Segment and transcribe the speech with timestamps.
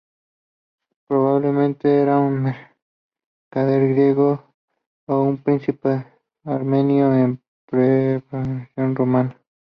[1.05, 4.51] Probablemente era un mercader griego,
[5.05, 6.07] o un príncipe
[6.43, 7.39] armenio en
[7.69, 9.37] peregrinación a Roma.